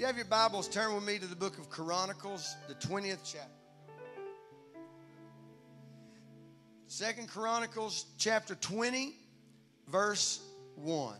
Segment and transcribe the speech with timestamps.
[0.00, 3.18] If you have your Bibles, turn with me to the book of Chronicles, the 20th
[3.22, 3.50] chapter.
[6.86, 9.14] Second Chronicles chapter 20,
[9.88, 10.40] verse
[10.76, 11.16] 1.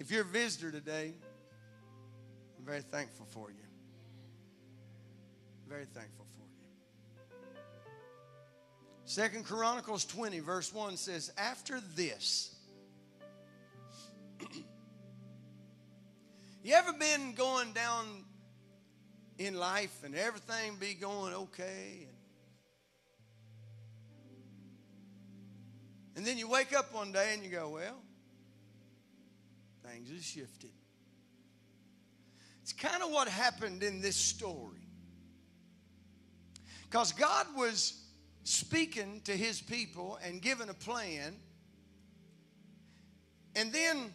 [0.00, 1.14] If you're a visitor today,
[2.58, 3.64] I'm very thankful for you.
[5.68, 6.26] Very thankful.
[9.12, 12.54] Second Chronicles 20, verse 1 says, After this,
[16.64, 18.06] you ever been going down
[19.36, 22.06] in life and everything be going okay?
[22.06, 22.16] And,
[26.16, 28.00] and then you wake up one day and you go, Well,
[29.86, 30.72] things have shifted.
[32.62, 34.88] It's kind of what happened in this story.
[36.88, 37.98] Because God was
[38.44, 41.34] speaking to his people and giving a plan.
[43.54, 44.12] And then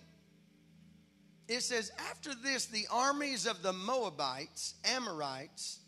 [1.47, 5.79] it says, after this, the armies of the Moabites, Amorites,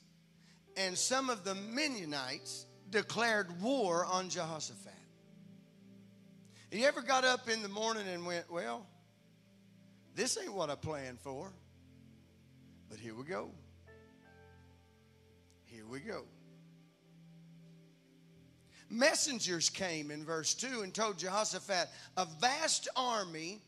[0.78, 4.94] and some of the Mennonites declared war on Jehoshaphat.
[6.72, 8.86] You ever got up in the morning and went, Well,
[10.16, 11.52] this ain't what I planned for.
[12.90, 13.50] But here we go.
[15.66, 16.26] Here we go.
[18.90, 23.62] Messengers came in verse 2 and told Jehoshaphat, A vast army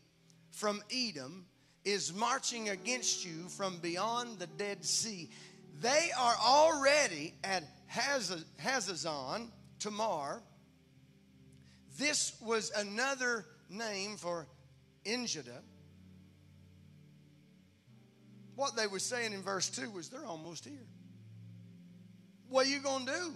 [0.50, 1.46] from Edom
[1.84, 5.30] is marching against you from beyond the Dead Sea.
[5.80, 10.42] They are already at Hazazon Tamar.
[11.98, 14.46] This was another name for
[15.04, 15.50] En-gedi.
[18.54, 20.86] What they were saying in verse 2 was they're almost here.
[22.48, 23.32] What are you going to do?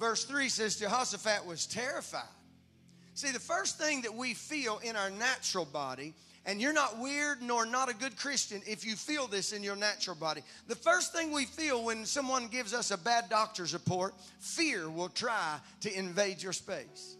[0.00, 2.22] Verse 3 says Jehoshaphat was terrified.
[3.12, 6.14] See, the first thing that we feel in our natural body,
[6.46, 9.76] and you're not weird nor not a good Christian if you feel this in your
[9.76, 10.40] natural body.
[10.68, 15.10] The first thing we feel when someone gives us a bad doctor's report, fear will
[15.10, 17.16] try to invade your space.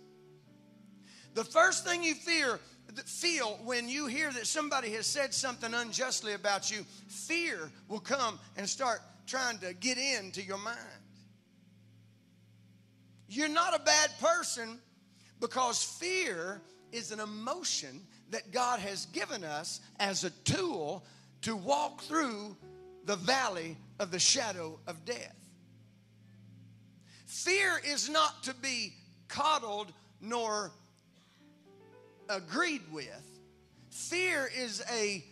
[1.35, 2.59] The first thing you fear
[3.05, 8.39] feel when you hear that somebody has said something unjustly about you, fear will come
[8.57, 10.79] and start trying to get into your mind.
[13.31, 14.81] You're not a bad person
[15.39, 16.61] because fear
[16.91, 21.05] is an emotion that God has given us as a tool
[21.43, 22.57] to walk through
[23.05, 25.37] the valley of the shadow of death.
[27.27, 28.95] Fear is not to be
[29.29, 30.73] coddled nor
[32.29, 33.41] agreed with.
[33.91, 35.25] Fear is a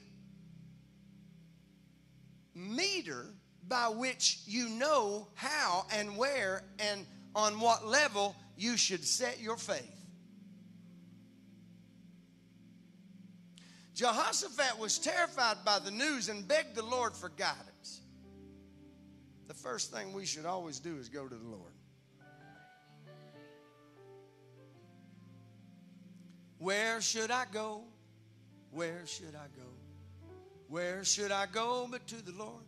[2.55, 3.27] meter
[3.67, 7.05] by which you know how and where and
[7.39, 9.95] on what level you should set your faith.
[13.95, 18.01] Jehoshaphat was terrified by the news and begged the Lord for guidance.
[19.47, 21.73] The first thing we should always do is go to the Lord.
[26.59, 27.85] Where should I go?
[28.73, 29.69] Where should I go?
[30.67, 32.65] Where should I go but to the Lord?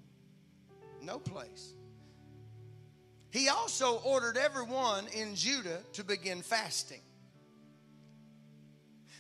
[1.03, 1.75] No place.
[3.31, 7.01] He also ordered everyone in Judah to begin fasting.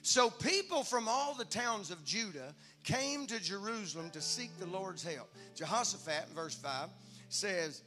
[0.03, 2.54] So people from all the towns of Judah
[2.84, 5.31] came to Jerusalem to seek the Lord's help.
[5.54, 6.88] Jehoshaphat, in verse 5,
[7.28, 7.82] says,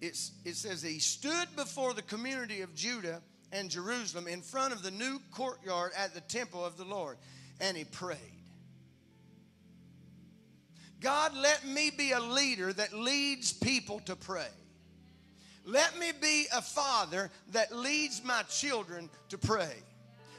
[0.00, 4.90] it says, He stood before the community of Judah and Jerusalem in front of the
[4.90, 7.16] new courtyard at the temple of the Lord.
[7.60, 8.18] And he prayed.
[11.00, 14.48] God, let me be a leader that leads people to pray.
[15.66, 19.74] Let me be a father that leads my children to pray.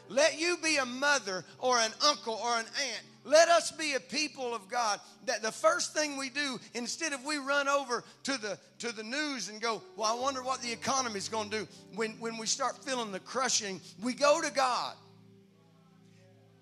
[0.09, 3.99] Let you be a mother or an uncle or an aunt let us be a
[3.99, 8.37] people of God that the first thing we do, instead of we run over to
[8.37, 11.59] the to the news and go, well, I wonder what the economy is going to
[11.59, 11.67] do.
[11.93, 14.95] When when we start feeling the crushing, we go to God.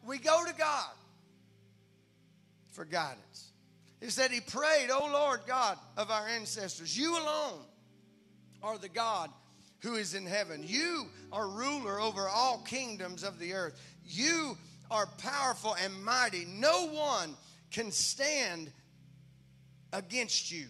[0.03, 0.89] We go to God
[2.71, 3.51] for guidance.
[4.01, 7.61] He said he prayed, "Oh Lord God of our ancestors, you alone
[8.65, 9.29] are the God
[9.81, 10.63] who is in heaven.
[10.65, 13.79] You are ruler over all kingdoms of the earth.
[14.03, 14.57] You
[14.89, 16.45] are powerful and mighty.
[16.45, 17.35] No one
[17.71, 18.71] can stand
[19.93, 20.65] against you.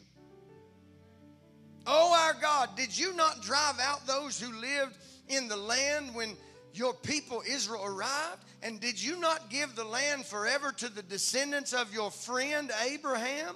[1.88, 4.98] Oh, our God, did you not drive out those who lived
[5.30, 6.36] in the land when
[6.74, 8.44] your people Israel arrived?
[8.62, 13.56] And did you not give the land forever to the descendants of your friend Abraham?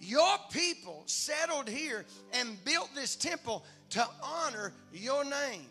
[0.00, 5.66] Your people settled here and built this temple to honor your name.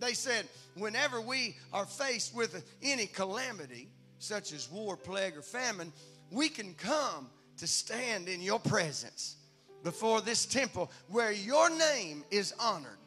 [0.00, 0.46] They said,
[0.76, 5.92] whenever we are faced with any calamity, such as war, plague, or famine,
[6.30, 7.28] we can come
[7.58, 9.36] to stand in your presence
[9.82, 12.98] before this temple where your name is honored.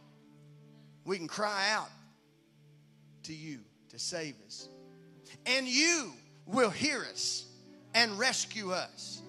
[1.05, 1.89] We can cry out
[3.23, 3.59] to you
[3.89, 4.67] to save us.
[5.45, 6.13] And you
[6.45, 7.45] will hear us
[7.93, 9.21] and rescue us.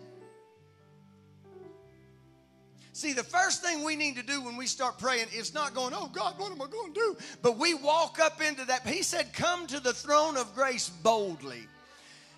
[3.03, 5.93] See, the first thing we need to do when we start praying is not going,
[5.93, 7.17] Oh God, what am I going to do?
[7.43, 8.87] But we walk up into that.
[8.87, 11.67] He said, Come to the throne of grace boldly.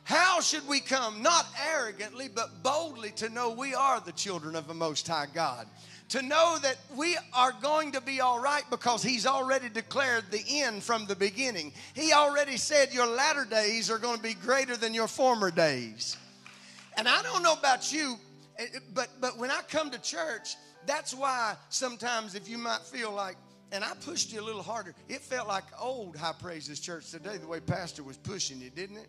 [0.04, 1.20] How should we come?
[1.20, 5.66] Not arrogantly, but boldly to know we are the children of the Most High God.
[6.08, 10.44] To know that we are going to be all right because He's already declared the
[10.48, 11.74] end from the beginning.
[11.92, 16.16] He already said your latter days are going to be greater than your former days.
[16.96, 18.16] And I don't know about you,
[18.92, 20.56] but, but when I come to church,
[20.86, 23.36] that's why sometimes if you might feel like,
[23.72, 27.38] and I pushed you a little harder, it felt like old High Praises Church today,
[27.38, 29.08] the way Pastor was pushing you, didn't it?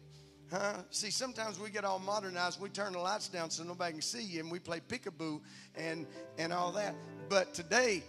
[0.51, 0.77] Huh?
[0.92, 2.62] See, sometimes we get all modernized.
[2.62, 5.42] We turn the lights down so nobody can see you, and we play peekaboo
[5.75, 6.06] and
[6.38, 6.95] and all that.
[7.30, 8.03] But today,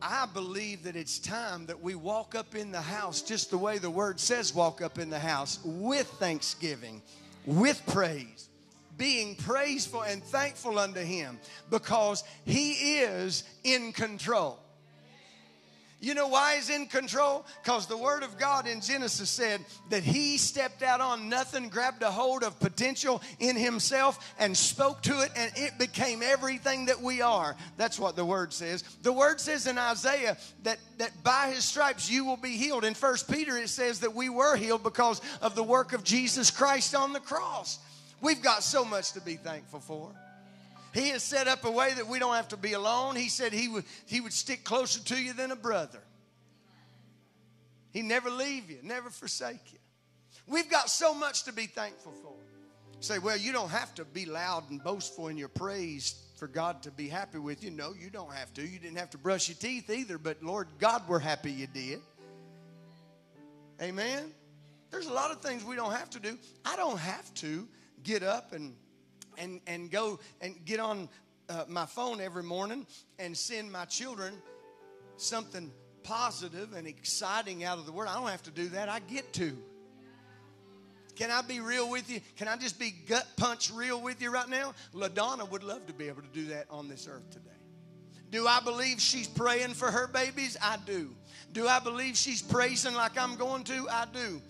[0.00, 3.78] I believe that it's time that we walk up in the house just the way
[3.78, 7.02] the word says walk up in the house with thanksgiving,
[7.44, 8.48] with praise,
[9.02, 11.36] being praiseful and thankful unto Him
[11.70, 14.60] because He is in control.
[15.98, 17.46] You know why he's in control?
[17.62, 22.02] Because the Word of God in Genesis said that he stepped out on nothing, grabbed
[22.02, 27.00] a hold of potential in himself, and spoke to it, and it became everything that
[27.00, 27.54] we are.
[27.76, 28.82] That's what the Word says.
[29.02, 32.84] The Word says in Isaiah that, that by his stripes you will be healed.
[32.84, 36.50] In First Peter, it says that we were healed because of the work of Jesus
[36.50, 37.78] Christ on the cross.
[38.22, 40.12] We've got so much to be thankful for.
[40.94, 43.16] He has set up a way that we don't have to be alone.
[43.16, 45.98] He said he would, he would stick closer to you than a brother.
[47.90, 49.78] He never leave you, never forsake you.
[50.46, 52.32] We've got so much to be thankful for.
[53.00, 56.82] Say, well, you don't have to be loud and boastful in your praise for God
[56.84, 57.70] to be happy with you.
[57.70, 58.62] No, you don't have to.
[58.62, 62.00] You didn't have to brush your teeth either, but Lord God, we're happy you did.
[63.80, 64.32] Amen.
[64.92, 66.38] There's a lot of things we don't have to do.
[66.64, 67.66] I don't have to
[68.02, 68.74] get up and
[69.38, 71.08] and, and go and get on
[71.48, 72.86] uh, my phone every morning
[73.18, 74.34] and send my children
[75.16, 75.72] something
[76.02, 78.08] positive and exciting out of the Word.
[78.08, 78.88] I don't have to do that.
[78.88, 79.56] I get to.
[81.14, 82.20] Can I be real with you?
[82.36, 84.74] Can I just be gut punch real with you right now?
[84.94, 87.48] LaDonna would love to be able to do that on this earth today.
[88.30, 90.56] Do I believe she's praying for her babies?
[90.62, 91.14] I do.
[91.52, 93.86] Do I believe she's praising like I'm going to?
[93.90, 94.40] I do.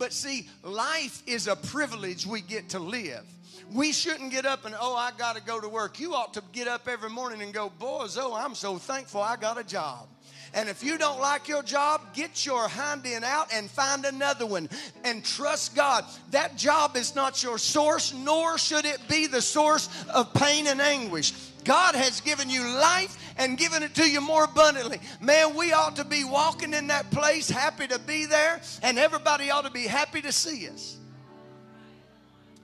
[0.00, 3.22] But see, life is a privilege we get to live.
[3.70, 6.00] We shouldn't get up and, oh, I got to go to work.
[6.00, 9.36] You ought to get up every morning and go, boys, oh, I'm so thankful I
[9.36, 10.08] got a job.
[10.52, 14.46] And if you don't like your job, get your hind end out and find another
[14.46, 14.68] one
[15.04, 16.04] and trust God.
[16.32, 20.80] That job is not your source, nor should it be the source of pain and
[20.80, 21.32] anguish.
[21.64, 25.00] God has given you life and given it to you more abundantly.
[25.20, 29.50] Man, we ought to be walking in that place, happy to be there, and everybody
[29.50, 30.96] ought to be happy to see us.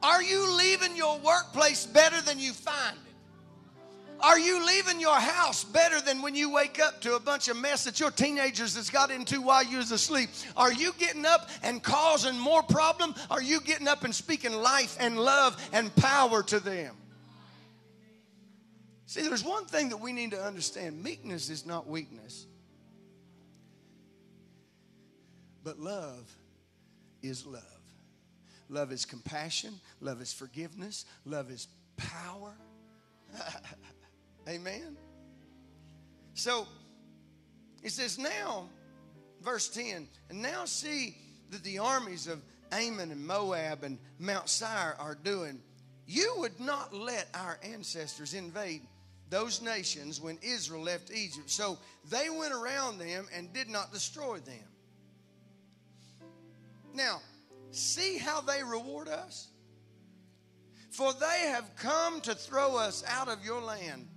[0.02, 2.96] Are you leaving your workplace better than you find?
[4.20, 7.56] Are you leaving your house better than when you wake up to a bunch of
[7.56, 10.30] mess that your teenagers has got into while you was asleep?
[10.56, 13.14] Are you getting up and causing more problem?
[13.30, 16.94] Are you getting up and speaking life and love and power to them?
[19.06, 22.46] See, there's one thing that we need to understand meekness is not weakness,
[25.62, 26.30] but love
[27.22, 27.62] is love.
[28.68, 29.74] Love is compassion.
[30.00, 31.04] Love is forgiveness.
[31.24, 32.52] Love is power.
[34.48, 34.96] Amen.
[36.34, 36.66] So
[37.82, 38.68] he says, now,
[39.42, 41.16] verse 10, and now see
[41.50, 45.60] that the armies of Ammon and Moab and Mount Seir are doing.
[46.06, 48.82] You would not let our ancestors invade
[49.30, 51.50] those nations when Israel left Egypt.
[51.50, 51.78] So
[52.10, 54.64] they went around them and did not destroy them.
[56.94, 57.20] Now,
[57.76, 59.48] See how they reward us?
[60.90, 64.08] For they have come to throw us out of your land,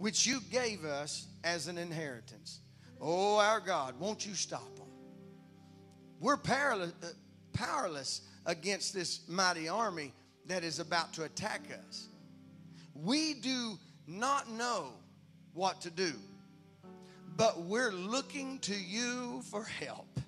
[0.00, 2.60] which you gave us as an inheritance.
[3.02, 4.86] Oh, our God, won't you stop them?
[6.20, 7.08] We're powerless, uh,
[7.52, 10.14] powerless against this mighty army
[10.46, 12.08] that is about to attack us.
[12.94, 14.94] We do not know
[15.52, 16.14] what to do,
[17.36, 20.18] but we're looking to you for help.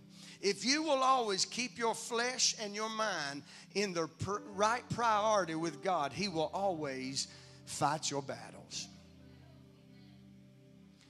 [0.42, 3.42] If you will always keep your flesh and your mind
[3.74, 7.28] in the pr- right priority with God, He will always
[7.64, 8.88] fight your battles.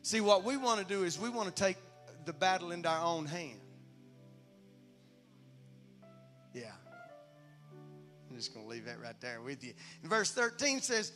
[0.03, 1.77] See, what we want to do is we want to take
[2.25, 3.61] the battle into our own hand.
[6.53, 6.73] Yeah.
[8.29, 9.75] I'm just going to leave that right there with you.
[10.03, 11.13] verse 13 says,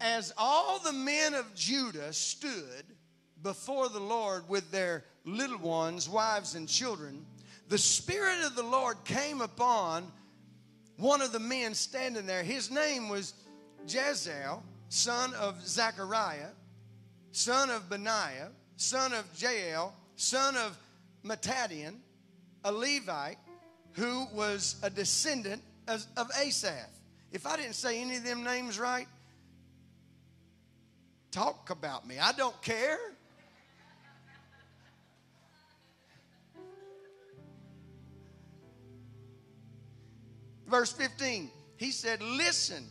[0.00, 2.84] As all the men of Judah stood
[3.42, 7.26] before the Lord with their little ones, wives, and children,
[7.68, 10.10] the Spirit of the Lord came upon
[10.96, 12.42] one of the men standing there.
[12.42, 13.34] His name was
[13.86, 16.48] Jaziel, son of Zechariah,
[17.32, 20.76] son of Benaiah, son of Jael, son of
[21.24, 21.94] Mattaniah,
[22.64, 23.38] a Levite
[23.94, 26.88] who was a descendant of, of Asaph.
[27.32, 29.06] If I didn't say any of them names right,
[31.30, 32.18] talk about me.
[32.18, 32.98] I don't care.
[40.66, 42.86] Verse 15, he said, Listen,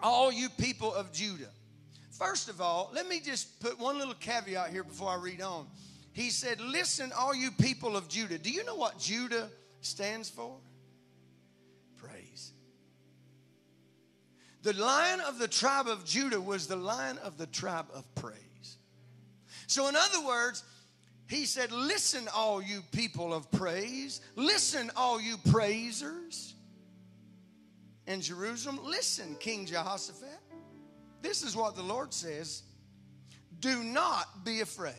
[0.00, 1.50] all you people of Judah.
[2.20, 5.66] First of all, let me just put one little caveat here before I read on.
[6.12, 8.36] He said, Listen, all you people of Judah.
[8.36, 9.48] Do you know what Judah
[9.80, 10.58] stands for?
[11.96, 12.52] Praise.
[14.60, 18.76] The lion of the tribe of Judah was the lion of the tribe of praise.
[19.66, 20.62] So, in other words,
[21.26, 24.20] he said, Listen, all you people of praise.
[24.36, 26.54] Listen, all you praisers
[28.06, 28.78] in Jerusalem.
[28.84, 30.49] Listen, King Jehoshaphat.
[31.22, 32.62] This is what the Lord says
[33.58, 34.94] Do not be afraid.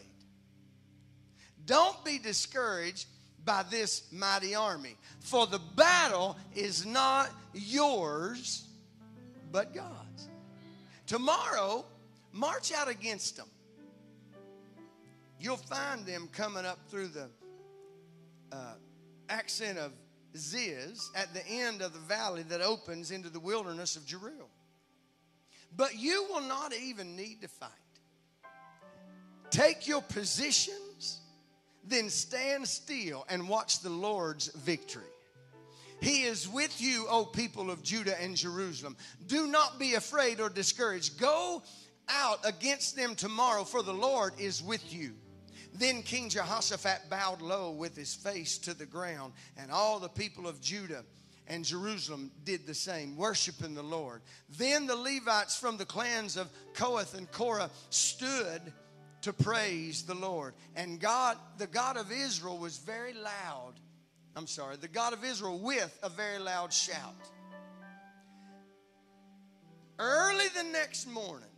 [1.65, 3.07] Don't be discouraged
[3.43, 8.67] by this mighty army, for the battle is not yours,
[9.51, 10.29] but God's.
[11.07, 11.85] Tomorrow,
[12.31, 13.47] march out against them.
[15.39, 17.29] You'll find them coming up through the
[18.51, 18.73] uh,
[19.29, 19.91] ascent of
[20.37, 24.49] Ziz at the end of the valley that opens into the wilderness of Jeruel.
[25.75, 27.69] But you will not even need to fight.
[29.49, 31.19] Take your positions,
[31.85, 35.03] then stand still and watch the Lord's victory.
[36.01, 38.97] He is with you, O people of Judah and Jerusalem.
[39.27, 41.19] Do not be afraid or discouraged.
[41.19, 41.61] Go
[42.09, 45.13] out against them tomorrow, for the Lord is with you.
[45.73, 50.47] Then King Jehoshaphat bowed low with his face to the ground, and all the people
[50.47, 51.03] of Judah
[51.51, 54.21] and Jerusalem did the same, worshiping the Lord.
[54.57, 58.61] Then the Levites from the clans of Kohath and Korah stood
[59.23, 60.53] to praise the Lord.
[60.77, 63.73] And God, the God of Israel, was very loud.
[64.33, 67.29] I'm sorry, the God of Israel with a very loud shout.
[69.99, 71.49] Early the next morning,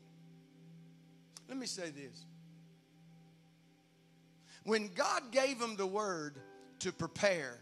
[1.48, 2.26] let me say this
[4.64, 6.40] when God gave them the word
[6.80, 7.60] to prepare,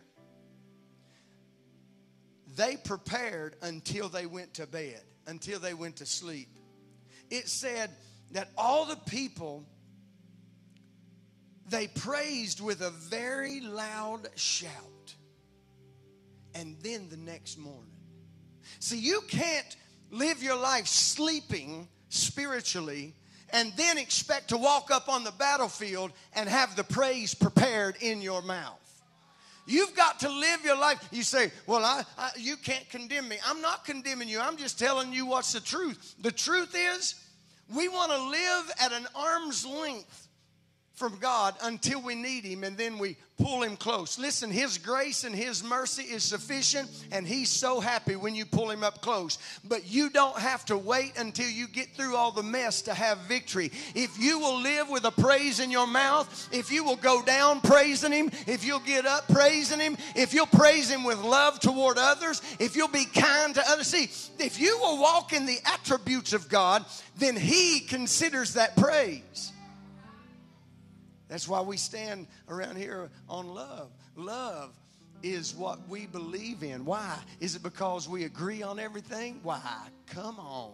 [2.55, 6.49] they prepared until they went to bed, until they went to sleep.
[7.29, 7.91] It said
[8.31, 9.65] that all the people
[11.71, 15.15] they praised with a very loud shout.
[16.53, 17.95] And then the next morning.
[18.79, 19.77] See, you can't
[20.11, 23.15] live your life sleeping spiritually
[23.53, 28.21] and then expect to walk up on the battlefield and have the praise prepared in
[28.21, 28.77] your mouth.
[29.65, 31.07] You've got to live your life.
[31.11, 33.37] You say, Well, I, I, you can't condemn me.
[33.45, 34.39] I'm not condemning you.
[34.39, 36.15] I'm just telling you what's the truth.
[36.21, 37.15] The truth is,
[37.73, 40.27] we want to live at an arm's length
[41.01, 44.19] from God until we need Him and then we pull Him close.
[44.19, 48.69] Listen, His grace and His mercy is sufficient, and He's so happy when you pull
[48.69, 49.39] Him up close.
[49.63, 53.17] But you don't have to wait until you get through all the mess to have
[53.21, 53.71] victory.
[53.95, 57.61] If you will live with a praise in your mouth, if you will go down
[57.61, 61.97] praising Him, if you'll get up praising Him, if you'll praise Him with love toward
[61.97, 64.03] others, if you'll be kind to others, see,
[64.37, 66.85] if you will walk in the attributes of God,
[67.17, 69.51] then He considers that praise.
[71.31, 73.89] That's why we stand around here on love.
[74.17, 74.77] Love
[75.23, 76.83] is what we believe in.
[76.83, 77.17] Why?
[77.39, 79.39] Is it because we agree on everything?
[79.41, 79.61] Why?
[80.07, 80.73] Come on.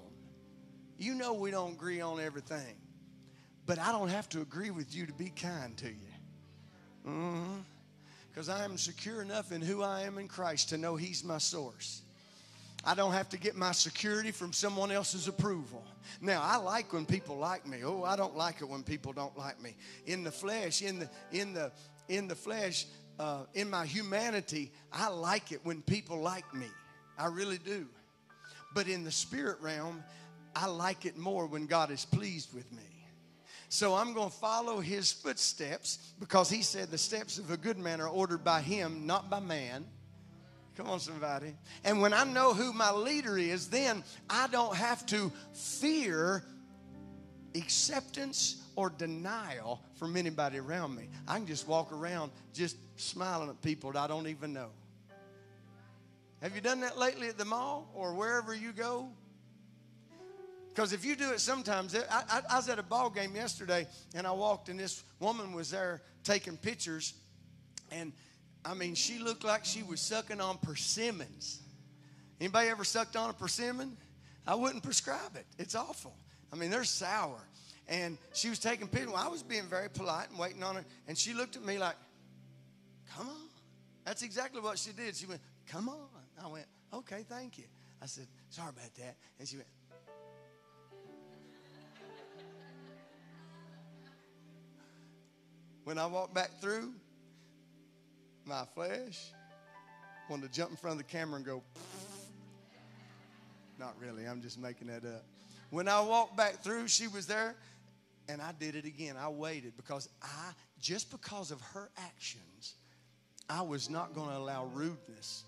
[0.98, 2.76] You know we don't agree on everything.
[3.68, 5.94] But I don't have to agree with you to be kind to you.
[7.04, 8.60] Because mm-hmm.
[8.60, 12.02] I am secure enough in who I am in Christ to know He's my source.
[12.84, 15.84] I don't have to get my security from someone else's approval.
[16.22, 17.84] Now, I like when people like me.
[17.84, 19.76] Oh, I don't like it when people don't like me.
[20.06, 21.72] In the flesh, in the in the
[22.08, 22.86] in the flesh,
[23.20, 26.68] uh, in my humanity, I like it when people like me.
[27.18, 27.88] I really do.
[28.74, 30.04] But in the spirit realm,
[30.56, 32.84] I like it more when God is pleased with me.
[33.70, 37.78] So I'm going to follow his footsteps because he said the steps of a good
[37.78, 39.86] man are ordered by him, not by man.
[40.78, 41.56] Come on, somebody.
[41.84, 46.44] And when I know who my leader is, then I don't have to fear
[47.56, 51.10] acceptance or denial from anybody around me.
[51.28, 54.70] I can just walk around just smiling at people that I don't even know.
[56.44, 59.10] Have you done that lately at the mall or wherever you go?
[60.70, 63.88] Because if you do it sometimes, I, I, I, was at a ball game yesterday
[64.14, 67.16] and I walked and this woman was there taking pictures.
[67.92, 68.14] And
[68.68, 71.62] I mean, she looked like she was sucking on persimmons.
[72.42, 73.96] Anybody ever sucked on a persimmon?
[74.46, 75.46] I wouldn't prescribe it.
[75.58, 76.14] It's awful.
[76.52, 77.40] I mean, they're sour.
[77.88, 79.14] And she was taking pictures.
[79.14, 80.86] Well, I was being very polite and waiting on her.
[81.08, 81.96] And she looked at me like,
[83.16, 83.50] come on.
[84.04, 85.16] That's exactly what she did.
[85.16, 86.10] She went, come on.
[86.44, 87.66] I went, okay, thank you.
[88.02, 89.16] I said, sorry about that.
[89.40, 89.68] And she went,
[95.86, 96.94] when I walked back through,
[98.48, 99.34] my flesh
[100.30, 101.62] wanted to jump in front of the camera and go,
[103.80, 105.24] not really, I'm just making that up.
[105.70, 107.56] When I walked back through, she was there,
[108.30, 109.16] and I did it again.
[109.18, 112.76] I waited because I, just because of her actions,
[113.50, 115.44] I was not going to allow rudeness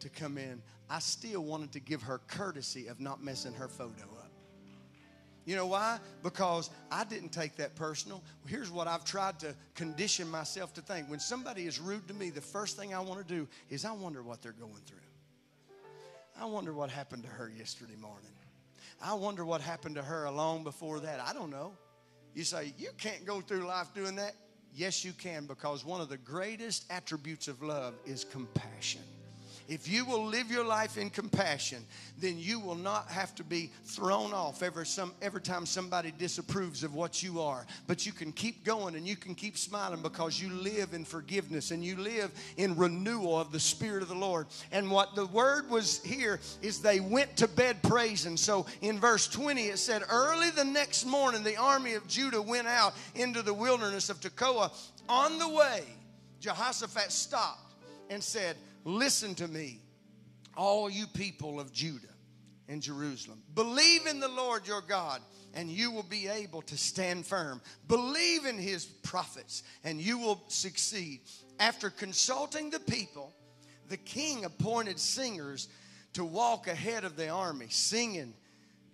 [0.00, 0.62] to come in.
[0.88, 4.15] I still wanted to give her courtesy of not messing her photo.
[5.46, 6.00] You know why?
[6.24, 8.22] Because I didn't take that personal.
[8.46, 11.08] Here's what I've tried to condition myself to think.
[11.08, 13.92] When somebody is rude to me, the first thing I want to do is I
[13.92, 14.98] wonder what they're going through.
[16.38, 18.32] I wonder what happened to her yesterday morning.
[19.00, 21.20] I wonder what happened to her long before that.
[21.20, 21.72] I don't know.
[22.34, 24.34] You say, you can't go through life doing that.
[24.74, 29.00] Yes, you can, because one of the greatest attributes of love is compassion.
[29.68, 31.84] If you will live your life in compassion,
[32.18, 36.84] then you will not have to be thrown off every, some, every time somebody disapproves
[36.84, 37.66] of what you are.
[37.86, 41.72] But you can keep going and you can keep smiling because you live in forgiveness
[41.72, 44.46] and you live in renewal of the Spirit of the Lord.
[44.70, 48.36] And what the word was here is they went to bed praising.
[48.36, 52.68] So in verse 20, it said, Early the next morning, the army of Judah went
[52.68, 54.70] out into the wilderness of Tekoa.
[55.08, 55.82] On the way,
[56.40, 57.72] Jehoshaphat stopped
[58.10, 59.80] and said, Listen to me,
[60.56, 62.06] all you people of Judah
[62.68, 63.42] and Jerusalem.
[63.52, 65.20] Believe in the Lord your God,
[65.54, 67.60] and you will be able to stand firm.
[67.88, 71.22] Believe in his prophets, and you will succeed.
[71.58, 73.34] After consulting the people,
[73.88, 75.66] the king appointed singers
[76.12, 78.34] to walk ahead of the army, singing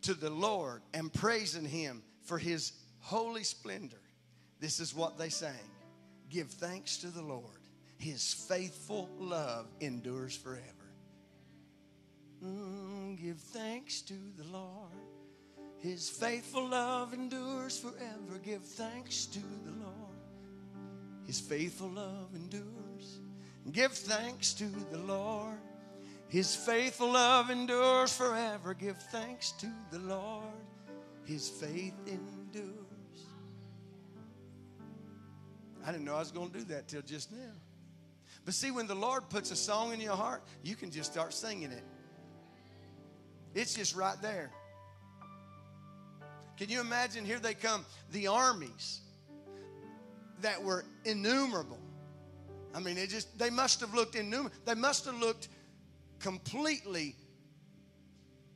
[0.01, 4.01] to the Lord and praising him for his holy splendor.
[4.59, 5.69] This is what they sang
[6.31, 7.62] Give thanks to the Lord
[8.03, 10.65] his faithful love endures forever.
[12.45, 14.91] Mm, give thanks to the Lord.
[15.79, 18.41] His faithful love endures forever.
[18.43, 20.17] Give thanks to the Lord.
[21.29, 23.21] His faithful love endures.
[23.71, 25.61] Give thanks to the Lord.
[26.27, 28.75] His faithful love endures forever.
[28.75, 30.43] Give thanks to the Lord.
[31.25, 32.75] His faith endures.
[35.87, 37.53] I didn't know I was going to do that till just now.
[38.45, 41.33] But see, when the Lord puts a song in your heart, you can just start
[41.33, 41.85] singing it.
[43.55, 44.51] It's just right there.
[46.57, 47.25] Can you imagine?
[47.25, 49.01] Here they come, the armies
[50.41, 51.79] that were innumerable.
[52.75, 54.57] I mean, they just they must have looked innumerable.
[54.65, 55.49] They must have looked
[56.19, 57.15] completely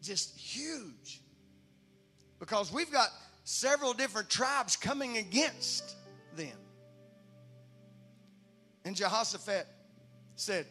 [0.03, 1.21] just huge.
[2.39, 3.09] Because we've got
[3.45, 5.95] several different tribes coming against
[6.37, 6.57] them.
[8.85, 9.67] And Jehoshaphat
[10.37, 10.67] said,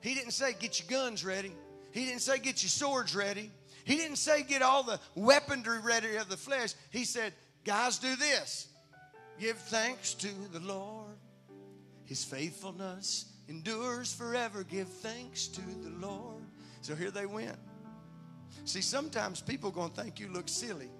[0.00, 1.52] He didn't say, get your guns ready.
[1.90, 3.50] He didn't say, get your swords ready.
[3.84, 6.74] He didn't say, get all the weaponry ready of the flesh.
[6.90, 7.32] He said,
[7.64, 8.68] guys, do this.
[9.40, 11.16] Give thanks to the Lord.
[12.04, 14.64] His faithfulness endures forever.
[14.64, 16.42] Give thanks to the Lord.
[16.82, 17.56] So here they went.
[18.64, 20.90] See, sometimes people going to think you look silly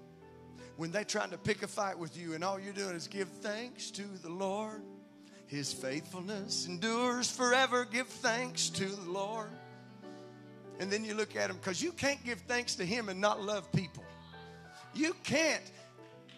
[0.77, 3.27] when they're trying to pick a fight with you, and all you're doing is give
[3.27, 4.81] thanks to the Lord.
[5.49, 7.83] His faithfulness endures forever.
[7.83, 9.49] Give thanks to the Lord.
[10.79, 13.41] And then you look at him because you can't give thanks to him and not
[13.41, 14.03] love people.
[14.93, 15.63] You can't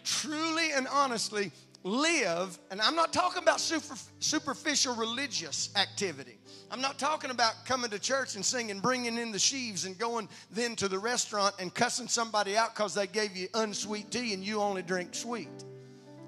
[0.02, 1.52] truly and honestly
[1.84, 6.38] live, and I'm not talking about super, superficial religious activity.
[6.70, 10.28] I'm not talking about coming to church and singing, bringing in the sheaves, and going
[10.50, 14.42] then to the restaurant and cussing somebody out because they gave you unsweet tea and
[14.42, 15.50] you only drink sweet.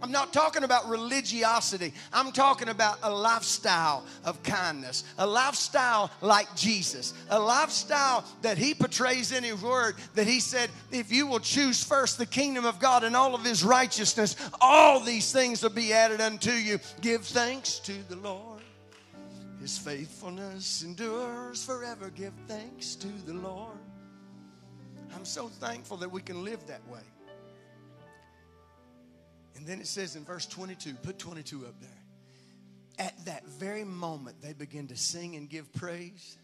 [0.05, 1.95] I'm not talking about religiosity.
[2.13, 8.75] I'm talking about a lifestyle of kindness, a lifestyle like Jesus, a lifestyle that He
[8.75, 9.95] portrays in His Word.
[10.15, 13.47] That He said, if you will choose first the kingdom of God and all of
[13.47, 16.81] His righteousness, all these things will be added unto you.
[17.01, 18.61] Give thanks to the Lord.
[19.59, 22.11] His faithfulness endures forever.
[22.11, 23.79] Give thanks to the Lord.
[25.17, 27.01] I'm so thankful that we can live that way.
[29.57, 31.91] And then it says in verse 22, put 22 up there.
[33.07, 36.37] At that very moment, they begin to sing and give praise.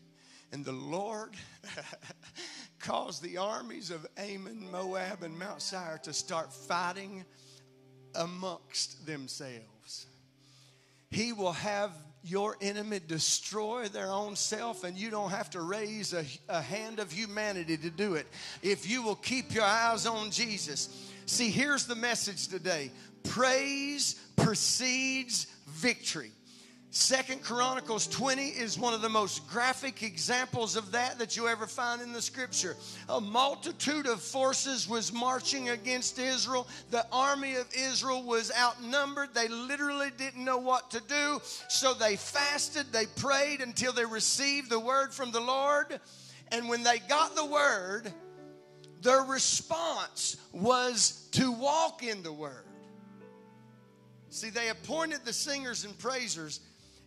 [0.53, 1.31] And the Lord
[2.81, 7.25] caused the armies of Ammon, Moab, and Mount Seir to start fighting
[8.15, 10.07] amongst themselves.
[11.11, 11.93] He will have
[12.23, 16.99] your enemy destroy their own self, and you don't have to raise a, a, hand
[16.99, 18.27] of humanity to do it.
[18.63, 21.10] If you will keep your eyes on Jesus.
[21.31, 22.91] See, here's the message today
[23.23, 26.33] praise precedes victory.
[26.91, 31.69] Second Chronicles 20 is one of the most graphic examples of that that you ever
[31.69, 32.77] find in the scripture.
[33.09, 36.67] A multitude of forces was marching against Israel.
[36.91, 39.33] The army of Israel was outnumbered.
[39.33, 41.41] They literally didn't know what to do.
[41.69, 46.01] So they fasted, they prayed until they received the word from the Lord.
[46.49, 48.13] And when they got the word,
[49.03, 52.65] their response was to walk in the word.
[54.29, 56.61] See, they appointed the singers and praisers.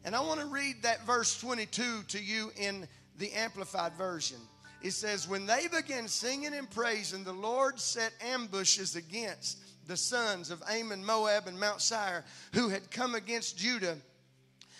[0.03, 4.37] And I want to read that verse 22 to you in the Amplified Version.
[4.81, 10.51] It says, When they began singing and praising, the Lord set ambushes against the sons
[10.51, 13.97] of Ammon, Moab, and Mount Seir who had come against Judah.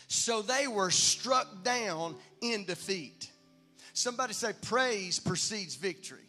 [0.08, 3.32] So they were struck down in defeat.
[3.94, 6.28] Somebody say, Praise precedes victory.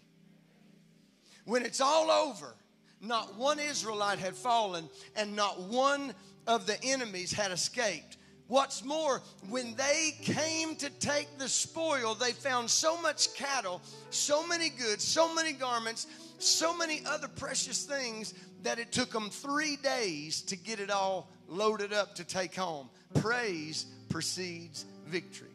[1.44, 2.54] When it's all over,
[3.00, 6.14] not one Israelite had fallen and not one
[6.46, 8.16] of the enemies had escaped.
[8.46, 13.80] What's more, when they came to take the spoil, they found so much cattle,
[14.10, 16.06] so many goods, so many garments,
[16.38, 21.30] so many other precious things that it took them three days to get it all
[21.48, 22.90] loaded up to take home.
[23.14, 25.48] Praise precedes victory.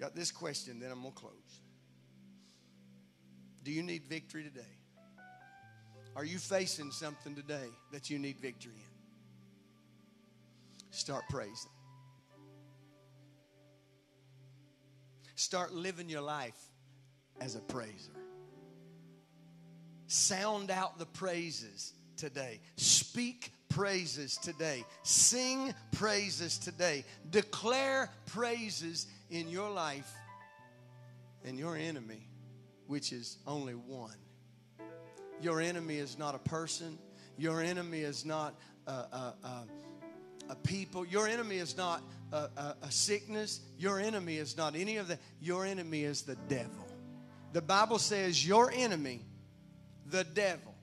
[0.00, 1.60] Got this question, then I'm going to close.
[3.64, 4.60] Do you need victory today?
[6.14, 8.94] Are you facing something today that you need victory in?
[10.90, 11.70] Start praising.
[15.34, 16.58] Start living your life
[17.40, 18.12] as a praiser.
[20.06, 22.60] Sound out the praises today.
[22.76, 24.84] Speak praises today.
[25.02, 27.04] Sing praises today.
[27.30, 30.12] Declare praises in your life
[31.44, 32.28] and your enemy,
[32.86, 34.16] which is only one
[35.44, 36.98] your enemy is not a person.
[37.36, 38.54] Your enemy is not
[38.86, 39.64] a, a, a,
[40.50, 41.04] a people.
[41.04, 43.60] Your enemy is not a, sickness.
[43.78, 45.20] Your enemy is not any of that.
[45.40, 46.86] Your enemy is the devil.
[47.52, 49.20] The Bible says your enemy,
[50.06, 50.74] the devil,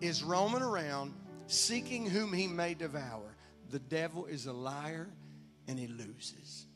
[0.00, 1.14] is roaming around
[1.46, 3.36] seeking whom he may devour.
[3.70, 5.08] The devil is a liar
[5.66, 6.66] and he loses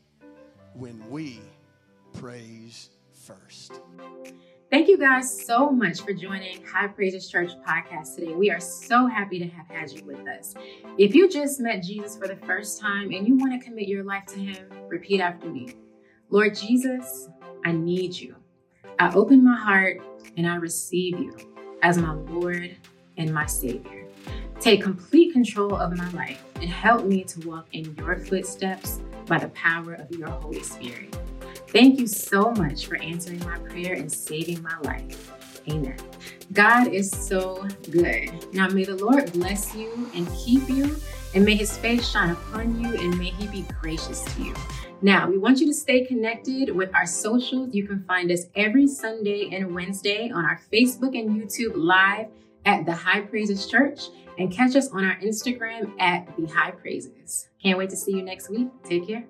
[0.73, 1.39] when we
[2.13, 2.89] praise
[3.25, 3.79] first.
[4.69, 8.33] Thank you guys so much for joining High Praises Church podcast today.
[8.33, 10.55] We are so happy to have had you with us.
[10.97, 14.03] If you just met Jesus for the first time and you want to commit your
[14.03, 15.73] life to Him, repeat after me
[16.29, 17.29] Lord Jesus,
[17.63, 18.35] I need you.
[18.99, 20.01] I open my heart
[20.35, 21.33] and I receive you
[21.81, 22.75] as my Lord
[23.15, 24.05] and my Savior.
[24.59, 29.37] Take complete control of my life and help me to walk in your footsteps by
[29.37, 31.17] the power of your Holy Spirit.
[31.69, 35.31] Thank you so much for answering my prayer and saving my life.
[35.69, 35.97] Amen.
[36.53, 38.31] God is so good.
[38.53, 40.95] Now, may the Lord bless you and keep you,
[41.35, 44.53] and may his face shine upon you, and may he be gracious to you.
[45.01, 47.75] Now, we want you to stay connected with our socials.
[47.75, 52.27] You can find us every Sunday and Wednesday on our Facebook and YouTube live
[52.65, 57.49] at the High Praises Church, and catch us on our Instagram at the High Praises.
[57.61, 58.69] Can't wait to see you next week.
[58.83, 59.25] Take care.